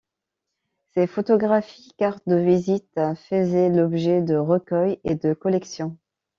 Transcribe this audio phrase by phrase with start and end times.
[0.95, 2.89] Ces photographies-cartes de visite
[3.29, 5.95] faisaient l'objet de recueils et de collections.